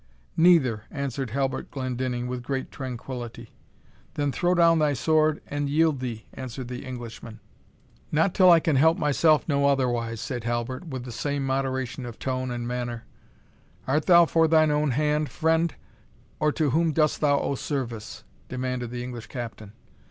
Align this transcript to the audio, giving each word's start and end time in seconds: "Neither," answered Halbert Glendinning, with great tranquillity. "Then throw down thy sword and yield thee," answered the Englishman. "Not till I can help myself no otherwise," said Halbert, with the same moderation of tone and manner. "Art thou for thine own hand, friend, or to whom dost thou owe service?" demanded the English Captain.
"Neither," 0.35 0.85
answered 0.89 1.29
Halbert 1.29 1.69
Glendinning, 1.69 2.25
with 2.25 2.41
great 2.41 2.71
tranquillity. 2.71 3.51
"Then 4.15 4.31
throw 4.31 4.55
down 4.55 4.79
thy 4.79 4.93
sword 4.93 5.43
and 5.45 5.69
yield 5.69 5.99
thee," 5.99 6.25
answered 6.33 6.69
the 6.69 6.83
Englishman. 6.85 7.39
"Not 8.11 8.33
till 8.33 8.49
I 8.49 8.59
can 8.59 8.77
help 8.77 8.97
myself 8.97 9.47
no 9.47 9.67
otherwise," 9.67 10.19
said 10.19 10.43
Halbert, 10.43 10.87
with 10.87 11.05
the 11.05 11.11
same 11.11 11.45
moderation 11.45 12.07
of 12.07 12.17
tone 12.17 12.49
and 12.49 12.67
manner. 12.67 13.05
"Art 13.85 14.07
thou 14.07 14.25
for 14.25 14.47
thine 14.47 14.71
own 14.71 14.89
hand, 14.89 15.29
friend, 15.29 15.75
or 16.39 16.51
to 16.51 16.71
whom 16.71 16.93
dost 16.93 17.21
thou 17.21 17.39
owe 17.39 17.53
service?" 17.53 18.23
demanded 18.49 18.89
the 18.89 19.03
English 19.03 19.27
Captain. 19.27 19.71